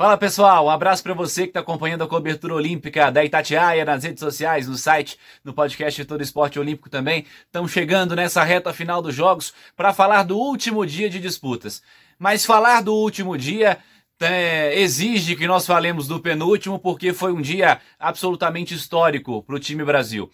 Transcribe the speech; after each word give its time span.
Fala 0.00 0.16
pessoal, 0.16 0.64
um 0.64 0.70
abraço 0.70 1.02
para 1.02 1.12
você 1.12 1.42
que 1.42 1.50
está 1.50 1.60
acompanhando 1.60 2.02
a 2.02 2.08
cobertura 2.08 2.54
olímpica 2.54 3.12
da 3.12 3.22
Itatiaia 3.22 3.84
nas 3.84 4.02
redes 4.02 4.20
sociais, 4.20 4.66
no 4.66 4.74
site, 4.74 5.18
no 5.44 5.52
podcast 5.52 6.02
Todo 6.06 6.22
Esporte 6.22 6.58
Olímpico 6.58 6.88
também. 6.88 7.26
Estamos 7.44 7.70
chegando 7.70 8.16
nessa 8.16 8.42
reta 8.42 8.72
final 8.72 9.02
dos 9.02 9.14
Jogos 9.14 9.52
para 9.76 9.92
falar 9.92 10.22
do 10.22 10.38
último 10.38 10.86
dia 10.86 11.10
de 11.10 11.20
disputas. 11.20 11.82
Mas 12.18 12.46
falar 12.46 12.80
do 12.80 12.94
último 12.94 13.36
dia 13.36 13.76
é, 14.18 14.80
exige 14.80 15.36
que 15.36 15.46
nós 15.46 15.66
falemos 15.66 16.08
do 16.08 16.18
penúltimo, 16.18 16.78
porque 16.78 17.12
foi 17.12 17.34
um 17.34 17.42
dia 17.42 17.78
absolutamente 17.98 18.72
histórico 18.72 19.42
para 19.42 19.56
o 19.56 19.60
time 19.60 19.84
Brasil. 19.84 20.30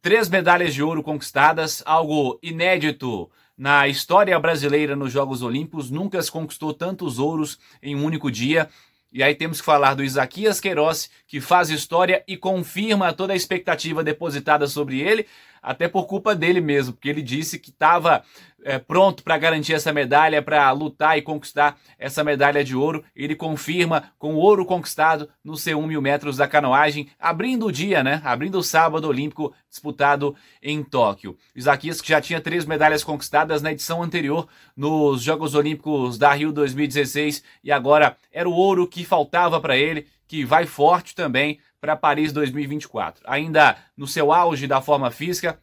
Três 0.00 0.26
medalhas 0.30 0.72
de 0.72 0.82
ouro 0.82 1.02
conquistadas, 1.02 1.82
algo 1.84 2.38
inédito 2.42 3.30
na 3.58 3.86
história 3.86 4.40
brasileira 4.40 4.96
nos 4.96 5.12
Jogos 5.12 5.42
Olímpicos. 5.42 5.90
Nunca 5.90 6.22
se 6.22 6.32
conquistou 6.32 6.72
tantos 6.72 7.18
ouros 7.18 7.58
em 7.82 7.94
um 7.94 8.06
único 8.06 8.30
dia. 8.30 8.70
E 9.12 9.22
aí 9.22 9.34
temos 9.34 9.60
que 9.60 9.66
falar 9.66 9.94
do 9.94 10.02
Isaquias 10.02 10.58
Queiroz, 10.58 11.10
que 11.26 11.40
faz 11.40 11.68
história 11.68 12.24
e 12.26 12.34
confirma 12.36 13.12
toda 13.12 13.34
a 13.34 13.36
expectativa 13.36 14.02
depositada 14.02 14.66
sobre 14.66 15.00
ele, 15.00 15.26
até 15.62 15.86
por 15.86 16.06
culpa 16.06 16.34
dele 16.34 16.60
mesmo, 16.60 16.92
porque 16.92 17.08
ele 17.08 17.22
disse 17.22 17.58
que 17.58 17.70
estava 17.70 18.24
é, 18.64 18.78
pronto 18.78 19.22
para 19.22 19.38
garantir 19.38 19.74
essa 19.74 19.92
medalha, 19.92 20.42
para 20.42 20.70
lutar 20.72 21.16
e 21.18 21.22
conquistar 21.22 21.78
essa 21.98 22.24
medalha 22.24 22.64
de 22.64 22.76
ouro. 22.76 23.04
Ele 23.14 23.34
confirma 23.34 24.12
com 24.18 24.34
o 24.34 24.38
ouro 24.38 24.64
conquistado 24.64 25.28
no 25.44 25.52
C1 25.52 25.86
mil 25.86 26.02
metros 26.02 26.36
da 26.36 26.48
canoagem, 26.48 27.08
abrindo 27.18 27.66
o 27.66 27.72
dia, 27.72 28.02
né? 28.02 28.20
Abrindo 28.24 28.58
o 28.58 28.62
sábado 28.62 29.08
olímpico 29.08 29.54
disputado 29.68 30.34
em 30.62 30.82
Tóquio. 30.82 31.36
Isaquias 31.54 32.00
que 32.00 32.08
já 32.08 32.20
tinha 32.20 32.40
três 32.40 32.64
medalhas 32.64 33.04
conquistadas 33.04 33.62
na 33.62 33.72
edição 33.72 34.02
anterior 34.02 34.48
nos 34.76 35.22
Jogos 35.22 35.54
Olímpicos 35.54 36.18
da 36.18 36.32
Rio 36.32 36.52
2016 36.52 37.42
e 37.62 37.70
agora 37.70 38.16
era 38.32 38.48
o 38.48 38.52
ouro 38.52 38.86
que 38.86 39.04
faltava 39.04 39.60
para 39.60 39.76
ele, 39.76 40.06
que 40.26 40.44
vai 40.44 40.66
forte 40.66 41.14
também 41.14 41.58
para 41.82 41.96
Paris 41.96 42.32
2024. 42.32 43.24
Ainda 43.26 43.76
no 43.96 44.06
seu 44.06 44.32
auge 44.32 44.68
da 44.68 44.80
forma 44.80 45.10
física, 45.10 45.58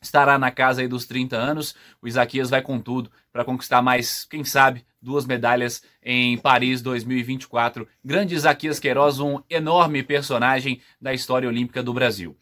estará 0.00 0.38
na 0.38 0.50
casa 0.50 0.82
aí 0.82 0.86
dos 0.86 1.06
30 1.06 1.34
anos. 1.34 1.74
O 2.02 2.06
Isaquias 2.06 2.50
vai 2.50 2.60
com 2.60 2.78
tudo 2.78 3.10
para 3.32 3.46
conquistar 3.46 3.80
mais, 3.80 4.26
quem 4.26 4.44
sabe, 4.44 4.84
duas 5.00 5.24
medalhas 5.24 5.82
em 6.02 6.36
Paris 6.36 6.82
2024. 6.82 7.88
Grande 8.04 8.34
Isaquias 8.34 8.78
Queiroz, 8.78 9.18
um 9.18 9.40
enorme 9.48 10.02
personagem 10.02 10.82
da 11.00 11.14
história 11.14 11.48
olímpica 11.48 11.82
do 11.82 11.94
Brasil. 11.94 12.36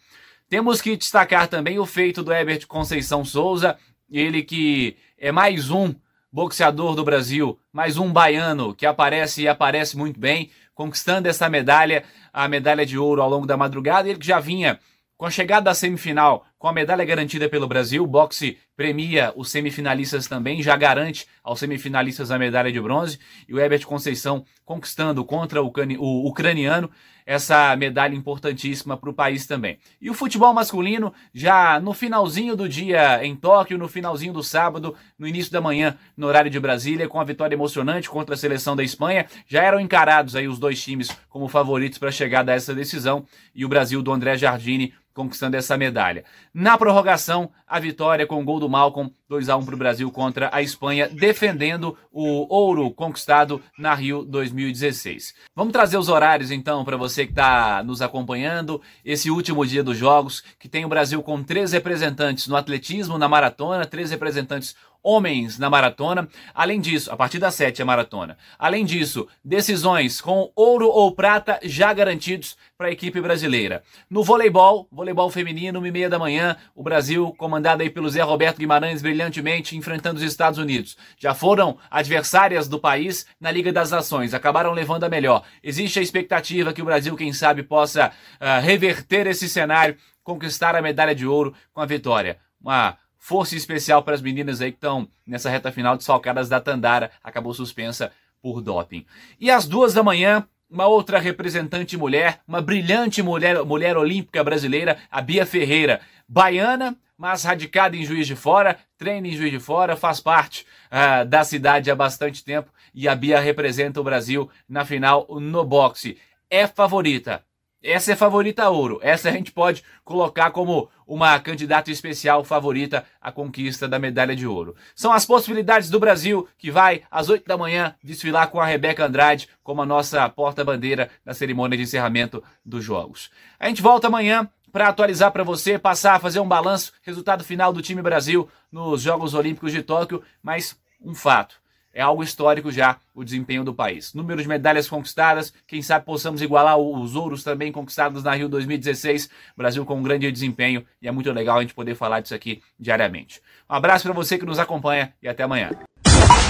Temos 0.49 0.83
que 0.83 0.97
destacar 0.97 1.47
também 1.47 1.79
o 1.79 1.87
feito 1.87 2.25
do 2.25 2.33
Herbert 2.33 2.67
Conceição 2.67 3.25
Souza, 3.25 3.79
ele 4.11 4.43
que 4.43 4.97
é 5.17 5.31
mais 5.31 5.71
um 5.71 5.95
boxeador 6.31 6.97
do 6.97 7.05
Brasil, 7.05 7.57
mais 7.73 7.97
um 7.97 8.13
baiano 8.13 8.75
que 8.75 8.85
aparece 8.85 9.43
e 9.43 9.49
aparece 9.49 9.97
muito 9.97 10.19
bem, 10.19 10.51
conquistando 10.75 11.29
essa 11.29 11.49
medalha, 11.49 12.05
a 12.33 12.49
medalha 12.49 12.85
de 12.85 12.99
ouro 12.99 13.23
ao 13.23 13.29
longo 13.29 13.47
da 13.47 13.57
madrugada. 13.57 14.09
Ele 14.09 14.19
que 14.19 14.27
já 14.27 14.41
vinha 14.41 14.79
com 15.17 15.27
a 15.27 15.31
chegada 15.31 15.67
da 15.67 15.75
semifinal, 15.75 16.45
com 16.63 16.69
a 16.69 16.73
medalha 16.73 17.05
garantida 17.05 17.49
pelo 17.49 17.67
Brasil, 17.67 18.05
o 18.05 18.07
boxe 18.07 18.57
premia 18.77 19.33
os 19.35 19.51
semifinalistas 19.51 20.29
também, 20.29 20.63
já 20.63 20.77
garante 20.77 21.27
aos 21.43 21.59
semifinalistas 21.59 22.31
a 22.31 22.39
medalha 22.39 22.71
de 22.71 22.81
bronze, 22.81 23.19
e 23.49 23.53
o 23.53 23.59
Herbert 23.59 23.85
Conceição 23.85 24.45
conquistando 24.65 25.25
contra 25.25 25.61
o, 25.61 25.73
o 25.99 26.29
ucraniano 26.29 26.89
essa 27.27 27.75
medalha 27.77 28.15
importantíssima 28.15 28.97
para 28.97 29.11
o 29.11 29.15
país 29.15 29.45
também. 29.45 29.79
E 30.01 30.09
o 30.09 30.15
futebol 30.15 30.55
masculino, 30.55 31.13
já 31.35 31.81
no 31.81 31.93
finalzinho 31.93 32.55
do 32.55 32.69
dia 32.69 33.25
em 33.25 33.35
Tóquio, 33.35 33.77
no 33.77 33.89
finalzinho 33.89 34.33
do 34.33 34.43
sábado, 34.43 34.95
no 35.19 35.27
início 35.27 35.53
da 35.53 35.61
manhã, 35.61 35.97
no 36.17 36.29
horário 36.29 36.51
de 36.51 36.61
Brasília, 36.61 37.09
com 37.09 37.21
a 37.21 37.25
vitória 37.25 37.57
emocionante 37.57 38.09
contra 38.09 38.37
a 38.37 38.39
seleção 38.39 38.77
da 38.77 38.85
Espanha, 38.85 39.27
já 39.49 39.63
eram 39.63 39.81
encarados 39.81 40.37
aí 40.37 40.47
os 40.47 40.61
dois 40.61 40.81
times 40.81 41.09
como 41.29 41.49
favoritos 41.49 41.99
para 41.99 42.13
chegar 42.13 42.49
a 42.49 42.53
essa 42.53 42.73
decisão, 42.73 43.27
e 43.53 43.65
o 43.65 43.69
Brasil 43.69 44.01
do 44.01 44.13
André 44.13 44.37
Jardine 44.37 44.95
conquistando 45.15 45.57
essa 45.57 45.77
medalha. 45.77 46.25
Na 46.55 46.77
prorrogação, 46.77 47.51
a 47.67 47.81
vitória 47.81 48.27
com 48.27 48.39
o 48.39 48.45
gol 48.45 48.61
do 48.61 48.69
Malcolm, 48.69 49.11
2 49.33 49.49
a 49.49 49.57
1 49.57 49.65
para 49.65 49.75
o 49.75 49.79
Brasil 49.79 50.11
contra 50.11 50.51
a 50.53 50.61
Espanha, 50.61 51.09
defendendo 51.09 51.97
o 52.13 52.55
ouro 52.55 52.91
conquistado 52.91 53.63
na 53.79 53.95
Rio 53.95 54.27
2016. 54.27 55.35
Vamos 55.57 55.73
trazer 55.73 55.97
os 55.97 56.11
horários 56.11 56.51
então 56.51 56.85
para 56.85 56.99
você 56.99 57.25
que 57.25 57.33
está 57.33 57.83
nos 57.83 58.03
acompanhando. 58.03 58.83
Esse 59.03 59.31
último 59.31 59.65
dia 59.65 59.83
dos 59.83 59.97
Jogos, 59.97 60.45
que 60.59 60.69
tem 60.69 60.85
o 60.85 60.89
Brasil 60.89 61.23
com 61.23 61.43
três 61.43 61.73
representantes 61.73 62.47
no 62.47 62.57
atletismo, 62.57 63.17
na 63.17 63.27
maratona, 63.27 63.87
três 63.87 64.11
representantes 64.11 64.77
homens 65.03 65.59
na 65.59 65.69
maratona. 65.69 66.29
Além 66.55 66.81
disso, 66.81 67.11
a 67.11 67.17
partir 67.17 67.39
das 67.39 67.55
7 67.55 67.83
a 67.83 67.85
maratona. 67.85 68.39
Além 68.59 68.85
disso, 68.85 69.27
decisões 69.45 70.21
com 70.21 70.51
ouro 70.55 70.89
ou 70.89 71.13
prata 71.13 71.59
já 71.63 71.93
garantidos 71.93 72.57
para 72.79 72.89
a 72.89 72.93
equipe 72.93 73.21
brasileira. 73.21 73.83
No 74.09 74.23
voleibol, 74.23 74.87
voleibol 74.91 75.31
feminino, 75.31 75.79
uma 75.79 75.89
e 75.89 75.93
meia 75.93 76.09
da 76.09 76.19
manhã, 76.19 76.57
o 76.75 76.83
Brasil, 76.83 77.35
comandado 77.37 77.83
aí 77.83 77.91
pelo 77.91 78.09
Zé 78.09 78.23
Roberto 78.23 78.59
Guimarães, 78.59 79.03
brilhantemente 79.23 79.77
enfrentando 79.77 80.19
os 80.19 80.23
Estados 80.23 80.59
Unidos. 80.59 80.97
Já 81.19 81.35
foram 81.35 81.79
adversárias 81.91 82.69
do 82.69 82.79
país 82.79 83.27
na 83.41 83.51
Liga 83.51 83.73
das 83.73 83.91
Nações, 83.91 84.35
acabaram 84.35 84.73
levando 84.73 85.05
a 85.05 85.09
melhor. 85.09 85.45
Existe 85.63 85.99
a 85.99 86.03
expectativa 86.03 86.73
que 86.73 86.83
o 86.83 86.85
Brasil, 86.85 87.17
quem 87.17 87.33
sabe, 87.33 87.63
possa 87.63 88.09
uh, 88.09 88.61
reverter 88.63 89.27
esse 89.27 89.49
cenário, 89.49 89.97
conquistar 90.23 90.75
a 90.75 90.83
medalha 90.83 91.15
de 91.15 91.27
ouro 91.27 91.55
com 91.73 91.81
a 91.81 91.87
vitória. 91.87 92.39
Uma 92.61 92.97
Força 93.25 93.55
especial 93.55 94.03
para 94.03 94.15
as 94.15 94.21
meninas 94.21 94.61
aí 94.61 94.73
que 94.73 94.79
estão 94.79 95.09
nessa 95.25 95.49
reta 95.49 95.71
final 95.71 95.97
desfalcadas 95.97 96.49
da 96.49 96.61
Tandara, 96.61 97.13
acabou 97.23 97.55
suspensa 97.55 98.11
por 98.43 98.61
doping. 98.61 99.07
E 99.39 99.49
às 99.49 99.65
duas 99.65 99.95
da 99.95 100.03
manhã, 100.03 100.45
uma 100.69 100.89
outra 100.89 101.21
representante 101.21 101.97
mulher, 101.97 102.41
uma 102.49 102.61
brilhante 102.61 103.23
mulher, 103.23 103.65
mulher 103.65 103.97
olímpica 103.97 104.43
brasileira, 104.43 104.99
a 105.09 105.21
Bia 105.21 105.47
Ferreira, 105.47 106.01
baiana, 106.29 106.97
mas 107.23 107.45
radicada 107.45 107.97
em 107.97 108.05
Juiz 108.05 108.27
de 108.27 108.35
Fora, 108.35 108.77
treina 108.99 109.29
em 109.29 109.31
Juiz 109.31 109.53
de 109.53 109.61
Fora, 109.61 109.95
faz 109.95 110.19
parte 110.19 110.67
uh, 110.91 111.25
da 111.25 111.45
cidade 111.45 111.89
há 111.89 111.95
bastante 111.95 112.43
tempo 112.43 112.69
e 112.93 113.07
a 113.07 113.15
Bia 113.15 113.39
representa 113.39 114.01
o 114.01 114.05
Brasil 114.05 114.51
na 114.69 114.85
final 114.85 115.29
no 115.31 115.65
boxe. 115.65 116.19
É 116.51 116.67
favorita, 116.67 117.45
essa 117.83 118.13
é 118.13 118.17
favorita 118.17 118.63
a 118.63 118.71
ouro. 118.71 119.01
Essa 119.03 119.29
a 119.29 119.33
gente 119.33 119.51
pode 119.51 119.83
colocar 120.05 120.53
como 120.53 120.89
uma 121.07 121.39
candidata 121.41 121.91
especial 121.91 122.45
favorita 122.45 123.05
à 123.21 123.33
conquista 123.33 123.89
da 123.89 123.99
medalha 123.99 124.37
de 124.37 124.47
ouro. 124.47 124.77
São 124.95 125.13
as 125.13 125.27
possibilidades 125.27 125.91
do 125.91 125.99
Brasil 125.99 126.49
que 126.57 126.71
vai 126.71 127.03
às 127.11 127.29
8 127.29 127.47
da 127.47 127.57
manhã 127.57 127.95
desfilar 128.03 128.49
com 128.49 128.61
a 128.61 128.67
Rebeca 128.67 129.05
Andrade 129.05 129.49
como 129.65 129.83
a 129.83 129.87
nossa 129.87 130.29
porta-bandeira 130.29 131.11
na 131.25 131.35
cerimônia 131.35 131.77
de 131.77 131.83
encerramento 131.83 132.43
dos 132.65 132.85
Jogos. 132.85 133.31
A 133.59 133.69
gente 133.69 133.83
volta 133.83 134.07
amanhã 134.07 134.49
para 134.73 134.89
atualizar 134.89 135.31
para 135.31 135.45
você, 135.45 135.79
passar 135.79 136.15
a 136.15 136.19
fazer 136.19 136.41
um 136.41 136.49
balanço, 136.49 136.93
resultado 137.03 137.45
final 137.45 137.73
do 137.73 137.83
time 137.83 138.01
Brasil 138.01 138.49
nos 138.71 139.03
Jogos 139.03 139.35
Olímpicos 139.35 139.71
de 139.71 139.83
Tóquio, 139.83 140.23
mas 140.43 140.77
um 141.01 141.15
fato 141.15 141.63
é 141.93 142.01
algo 142.01 142.23
histórico 142.23 142.73
já 142.73 142.99
o 143.15 143.23
desempenho 143.23 143.63
do 143.63 143.75
país. 143.75 144.15
Número 144.15 144.41
de 144.41 144.49
medalhas 144.49 144.89
conquistadas, 144.89 145.53
quem 145.67 145.83
sabe 145.83 146.07
possamos 146.07 146.41
igualar 146.41 146.79
os 146.79 147.15
ouros 147.15 147.45
também 147.45 147.71
conquistados 147.71 148.23
na 148.23 148.35
Rio 148.35 148.49
2016. 148.49 149.29
Brasil 149.57 149.85
com 149.85 149.97
um 149.97 150.03
grande 150.03 150.31
desempenho 150.33 150.87
e 151.01 151.09
é 151.09 151.11
muito 151.11 151.31
legal 151.31 151.59
a 151.59 151.61
gente 151.61 151.75
poder 151.75 151.95
falar 151.95 152.21
disso 152.21 152.35
aqui 152.35 152.63
diariamente. 152.79 153.43
Um 153.69 153.75
abraço 153.75 154.05
para 154.05 154.15
você 154.15 154.39
que 154.39 154.47
nos 154.47 154.59
acompanha 154.59 155.13
e 155.23 155.29
até 155.29 155.43
amanhã. 155.43 155.71